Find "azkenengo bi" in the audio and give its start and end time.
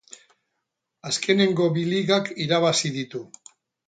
1.09-1.83